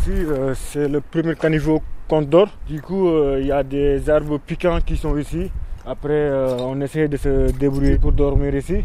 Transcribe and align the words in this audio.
ici, 0.00 0.12
euh, 0.12 0.54
c'est 0.54 0.88
le 0.88 1.00
premier 1.00 1.34
caniveau 1.34 1.82
qu'on 2.08 2.22
dort. 2.22 2.50
Du 2.68 2.80
coup, 2.80 3.08
euh, 3.08 3.38
il 3.40 3.46
y 3.46 3.52
a 3.52 3.62
des 3.62 4.08
arbres 4.08 4.38
piquants 4.38 4.80
qui 4.84 4.96
sont 4.96 5.16
ici. 5.18 5.50
Après, 5.86 6.12
euh, 6.12 6.56
on 6.60 6.80
essaie 6.80 7.08
de 7.08 7.16
se 7.16 7.50
débrouiller 7.52 7.98
pour 7.98 8.12
dormir 8.12 8.54
ici 8.54 8.84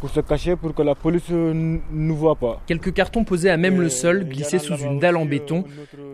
pour 0.00 0.10
se 0.10 0.18
cacher 0.18 0.56
pour 0.56 0.74
que 0.74 0.82
la 0.82 0.96
police 0.96 1.30
ne 1.30 1.78
nous 1.92 2.16
voit 2.16 2.34
pas. 2.34 2.60
Quelques 2.66 2.92
cartons 2.92 3.22
posés 3.22 3.50
à 3.50 3.56
même 3.56 3.80
le 3.80 3.88
sol, 3.88 4.24
glissés 4.24 4.58
sous 4.58 4.74
une 4.74 4.98
dalle 4.98 5.16
en 5.16 5.24
béton, 5.24 5.62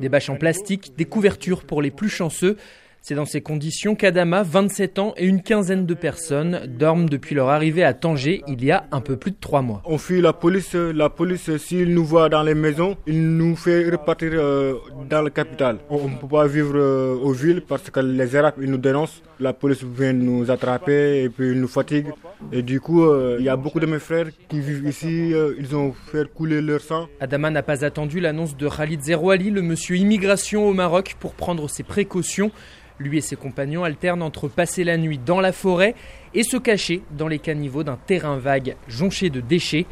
des 0.02 0.10
bâches 0.10 0.28
en 0.28 0.36
plastique, 0.36 0.92
des 0.98 1.06
couvertures 1.06 1.62
pour 1.64 1.80
les 1.80 1.90
plus 1.90 2.10
chanceux. 2.10 2.58
C'est 3.00 3.14
dans 3.14 3.24
ces 3.24 3.40
conditions 3.40 3.94
qu'Adama, 3.94 4.42
27 4.42 4.98
ans, 4.98 5.14
et 5.16 5.24
une 5.24 5.42
quinzaine 5.42 5.86
de 5.86 5.94
personnes 5.94 6.66
dorment 6.66 7.08
depuis 7.08 7.34
leur 7.34 7.48
arrivée 7.48 7.84
à 7.84 7.94
Tanger 7.94 8.42
il 8.46 8.62
y 8.64 8.70
a 8.70 8.84
un 8.92 9.00
peu 9.00 9.16
plus 9.16 9.30
de 9.30 9.36
trois 9.40 9.62
mois. 9.62 9.82
On 9.86 9.98
fuit 9.98 10.20
la 10.20 10.32
police. 10.32 10.74
La 10.74 11.08
police, 11.08 11.56
s'il 11.56 11.94
nous 11.94 12.04
voit 12.04 12.28
dans 12.28 12.42
les 12.42 12.54
maisons, 12.54 12.96
il 13.06 13.36
nous 13.36 13.56
fait 13.56 13.88
repartir 13.88 14.32
euh, 14.34 14.74
dans 15.08 15.22
la 15.22 15.30
capitale. 15.30 15.78
On 15.88 16.08
ne 16.08 16.16
peut 16.16 16.28
pas 16.28 16.46
vivre 16.46 16.76
euh, 16.76 17.14
aux 17.22 17.32
villes 17.32 17.62
parce 17.66 17.88
que 17.88 18.00
les 18.00 18.36
Arabes, 18.36 18.56
ils 18.60 18.70
nous 18.70 18.76
dénoncent. 18.78 19.22
La 19.40 19.52
police 19.52 19.82
vient 19.84 20.12
nous 20.12 20.50
attraper 20.50 21.22
et 21.22 21.28
puis 21.28 21.52
ils 21.52 21.60
nous 21.60 21.68
fatigue. 21.68 22.08
Et 22.52 22.62
du 22.62 22.80
coup, 22.80 23.04
euh, 23.04 23.36
il 23.38 23.44
y 23.44 23.48
a 23.48 23.56
beaucoup 23.56 23.80
de 23.80 23.86
mes 23.86 24.00
frères 24.00 24.26
qui 24.48 24.60
vivent 24.60 24.86
ici. 24.86 25.32
ils 25.58 25.76
ont 25.76 25.92
fait 25.92 26.30
couler 26.32 26.60
leur 26.60 26.80
sang. 26.80 27.06
Adama 27.20 27.50
n'a 27.50 27.62
pas 27.62 27.84
attendu 27.84 28.20
l'annonce 28.20 28.56
de 28.56 28.68
Khalid 28.68 29.00
Zerouali, 29.02 29.50
le 29.50 29.62
monsieur 29.62 29.96
immigration 29.96 30.66
au 30.66 30.74
Maroc, 30.74 31.16
pour 31.20 31.32
prendre 31.34 31.70
ses 31.70 31.84
précautions. 31.84 32.50
Lui 32.98 33.18
et 33.18 33.20
ses 33.20 33.36
compagnons 33.36 33.84
alternent 33.84 34.22
entre 34.22 34.48
passer 34.48 34.82
la 34.82 34.96
nuit 34.96 35.20
dans 35.24 35.40
la 35.40 35.52
forêt 35.52 35.94
et 36.34 36.42
se 36.42 36.56
cacher 36.56 37.02
dans 37.16 37.28
les 37.28 37.38
caniveaux 37.38 37.84
d'un 37.84 37.96
terrain 37.96 38.38
vague 38.38 38.76
jonché 38.88 39.30
de 39.30 39.40
déchets. 39.40 39.86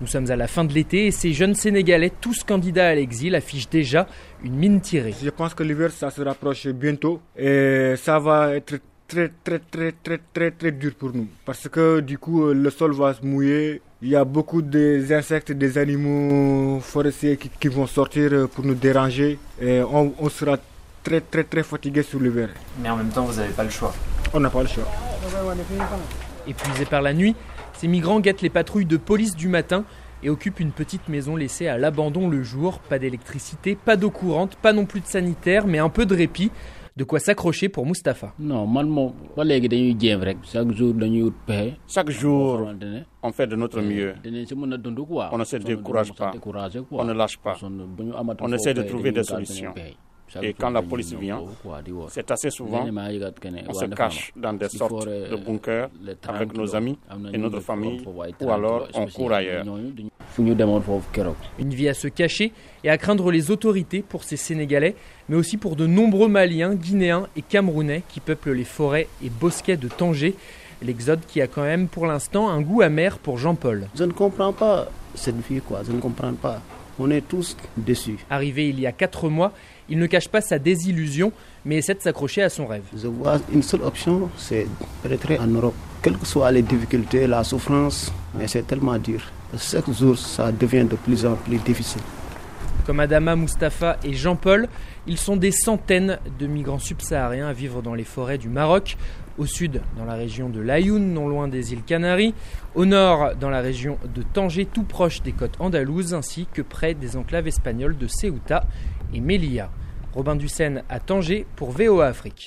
Nous 0.00 0.06
sommes 0.06 0.30
à 0.30 0.36
la 0.36 0.46
fin 0.46 0.64
de 0.64 0.72
l'été 0.72 1.06
et 1.06 1.10
ces 1.10 1.32
jeunes 1.32 1.54
Sénégalais, 1.54 2.12
tous 2.20 2.44
candidats 2.44 2.88
à 2.88 2.94
l'exil, 2.94 3.34
affichent 3.34 3.68
déjà 3.68 4.06
une 4.44 4.54
mine 4.54 4.80
tirée. 4.80 5.14
Je 5.22 5.30
pense 5.30 5.54
que 5.54 5.62
l'hiver, 5.62 5.90
ça 5.90 6.10
se 6.10 6.22
rapproche 6.22 6.68
bientôt 6.68 7.20
et 7.36 7.94
ça 7.96 8.18
va 8.18 8.54
être 8.54 8.76
très 9.08 9.30
très 9.42 9.58
très 9.58 9.92
très 9.92 10.20
très 10.32 10.50
très 10.50 10.70
dur 10.70 10.92
pour 10.94 11.14
nous 11.14 11.26
parce 11.46 11.66
que 11.66 12.00
du 12.00 12.18
coup 12.18 12.44
le 12.52 12.70
sol 12.70 12.92
va 12.92 13.14
se 13.14 13.24
mouiller. 13.24 13.80
Il 14.02 14.10
y 14.10 14.16
a 14.16 14.24
beaucoup 14.24 14.62
d'insectes, 14.62 15.50
des 15.50 15.76
animaux 15.78 16.78
forestiers 16.80 17.36
qui, 17.36 17.68
vont 17.68 17.86
sortir 17.88 18.48
pour 18.54 18.64
nous 18.64 18.74
déranger 18.74 19.38
et 19.60 19.80
on, 19.80 20.14
on 20.20 20.28
sera 20.28 20.56
très 21.08 21.22
très 21.22 21.44
très 21.44 21.62
fatigué 21.62 22.02
sur 22.02 22.20
l'hiver. 22.20 22.50
Mais 22.82 22.90
en 22.90 22.96
même 22.96 23.08
temps, 23.08 23.24
vous 23.24 23.38
n'avez 23.40 23.52
pas 23.54 23.64
le 23.64 23.70
choix. 23.70 23.94
On 24.34 24.40
n'a 24.40 24.50
pas 24.50 24.60
le 24.62 24.68
choix. 24.68 24.84
Épuisés 26.46 26.84
par 26.84 27.00
la 27.00 27.14
nuit, 27.14 27.34
ces 27.72 27.88
migrants 27.88 28.20
guettent 28.20 28.42
les 28.42 28.50
patrouilles 28.50 28.84
de 28.84 28.98
police 28.98 29.34
du 29.34 29.48
matin 29.48 29.84
et 30.22 30.28
occupent 30.28 30.60
une 30.60 30.72
petite 30.72 31.08
maison 31.08 31.34
laissée 31.34 31.66
à 31.66 31.78
l'abandon 31.78 32.28
le 32.28 32.42
jour. 32.42 32.80
Pas 32.80 32.98
d'électricité, 32.98 33.74
pas 33.74 33.96
d'eau 33.96 34.10
courante, 34.10 34.56
pas 34.56 34.74
non 34.74 34.84
plus 34.84 35.00
de 35.00 35.06
sanitaire, 35.06 35.66
mais 35.66 35.78
un 35.78 35.88
peu 35.88 36.04
de 36.04 36.14
répit. 36.14 36.50
De 36.96 37.04
quoi 37.04 37.20
s'accrocher 37.20 37.68
pour 37.68 37.86
Mustapha. 37.86 38.34
Non, 38.40 38.66
Chaque 41.86 42.10
jour, 42.10 42.68
on 43.22 43.32
fait 43.32 43.46
de 43.46 43.54
notre 43.56 43.80
mieux. 43.80 44.14
On 45.32 45.38
ne 45.38 45.44
se 45.44 45.56
décourage 45.58 46.12
pas. 46.12 46.32
On 46.90 47.04
ne 47.04 47.12
lâche 47.12 47.38
pas. 47.38 47.56
On 48.40 48.52
essaie 48.52 48.74
de 48.74 48.82
trouver 48.82 49.12
des 49.12 49.22
solutions. 49.22 49.72
Et 50.42 50.52
quand 50.52 50.70
la 50.70 50.82
police 50.82 51.12
vient, 51.14 51.42
c'est 52.08 52.30
assez 52.30 52.50
souvent, 52.50 52.86
on 52.86 53.72
se 53.74 53.84
cache 53.86 54.32
dans 54.36 54.52
des 54.52 54.68
sortes 54.68 55.06
de 55.06 55.36
bunkers 55.36 55.88
avec 56.26 56.54
nos 56.54 56.74
amis 56.76 56.98
et 57.32 57.38
notre 57.38 57.60
famille, 57.60 58.02
ou 58.40 58.50
alors 58.50 58.88
on 58.94 59.06
court 59.06 59.32
ailleurs. 59.32 59.64
Une 61.58 61.74
vie 61.74 61.88
à 61.88 61.94
se 61.94 62.08
cacher 62.08 62.52
et 62.84 62.90
à 62.90 62.98
craindre 62.98 63.30
les 63.30 63.50
autorités 63.50 64.02
pour 64.02 64.24
ces 64.24 64.36
Sénégalais, 64.36 64.94
mais 65.28 65.36
aussi 65.36 65.56
pour 65.56 65.74
de 65.76 65.86
nombreux 65.86 66.28
Maliens, 66.28 66.74
Guinéens 66.74 67.26
et 67.36 67.42
Camerounais 67.42 68.02
qui 68.08 68.20
peuplent 68.20 68.52
les 68.52 68.64
forêts 68.64 69.08
et 69.24 69.30
bosquets 69.30 69.76
de 69.76 69.88
Tanger. 69.88 70.34
L'exode 70.80 71.20
qui 71.26 71.40
a 71.40 71.48
quand 71.48 71.62
même 71.62 71.88
pour 71.88 72.06
l'instant 72.06 72.48
un 72.48 72.60
goût 72.60 72.82
amer 72.82 73.18
pour 73.18 73.36
Jean-Paul. 73.36 73.88
Je 73.96 74.04
ne 74.04 74.12
comprends 74.12 74.52
pas 74.52 74.88
cette 75.16 75.40
vie, 75.48 75.60
quoi. 75.60 75.80
Je 75.84 75.90
ne 75.90 75.98
comprends 75.98 76.34
pas. 76.34 76.60
On 76.98 77.10
est 77.10 77.20
tous 77.20 77.56
déçus. 77.76 78.18
Arrivé 78.28 78.68
il 78.68 78.80
y 78.80 78.86
a 78.86 78.92
quatre 78.92 79.28
mois, 79.28 79.52
il 79.88 79.98
ne 79.98 80.06
cache 80.06 80.28
pas 80.28 80.40
sa 80.40 80.58
désillusion, 80.58 81.32
mais 81.64 81.76
essaie 81.76 81.94
de 81.94 82.00
s'accrocher 82.00 82.42
à 82.42 82.48
son 82.48 82.66
rêve. 82.66 82.82
Je 82.96 83.06
vois 83.06 83.38
une 83.52 83.62
seule 83.62 83.82
option, 83.82 84.28
c'est 84.36 84.66
rentrer 85.08 85.38
en 85.38 85.46
Europe. 85.46 85.74
Quelles 86.02 86.18
que 86.18 86.26
soient 86.26 86.50
les 86.50 86.62
difficultés, 86.62 87.26
la 87.26 87.44
souffrance, 87.44 88.12
mais 88.34 88.48
c'est 88.48 88.66
tellement 88.66 88.98
dur. 88.98 89.20
Chaque 89.56 89.90
jour, 89.90 90.18
ça 90.18 90.52
devient 90.52 90.84
de 90.84 90.96
plus 90.96 91.24
en 91.24 91.34
plus 91.34 91.58
difficile. 91.58 92.02
Comme 92.88 93.00
Adama, 93.00 93.36
Mustapha 93.36 93.98
et 94.02 94.14
Jean-Paul, 94.14 94.66
ils 95.06 95.18
sont 95.18 95.36
des 95.36 95.50
centaines 95.50 96.18
de 96.38 96.46
migrants 96.46 96.78
subsahariens 96.78 97.46
à 97.46 97.52
vivre 97.52 97.82
dans 97.82 97.92
les 97.92 98.02
forêts 98.02 98.38
du 98.38 98.48
Maroc, 98.48 98.96
au 99.36 99.44
sud 99.44 99.82
dans 99.98 100.06
la 100.06 100.14
région 100.14 100.48
de 100.48 100.58
l'Ayoun, 100.58 101.12
non 101.12 101.28
loin 101.28 101.48
des 101.48 101.74
îles 101.74 101.82
Canaries, 101.82 102.32
au 102.74 102.86
nord 102.86 103.36
dans 103.38 103.50
la 103.50 103.60
région 103.60 103.98
de 104.14 104.22
Tanger, 104.22 104.64
tout 104.64 104.84
proche 104.84 105.20
des 105.20 105.32
côtes 105.32 105.60
andalouses, 105.60 106.14
ainsi 106.14 106.48
que 106.50 106.62
près 106.62 106.94
des 106.94 107.18
enclaves 107.18 107.46
espagnoles 107.46 107.98
de 107.98 108.06
Ceuta 108.06 108.64
et 109.12 109.20
Melilla. 109.20 109.68
Robin 110.14 110.36
Dussen 110.36 110.82
à 110.88 110.98
Tanger 110.98 111.44
pour 111.56 111.72
VOA 111.72 112.06
Afrique. 112.06 112.36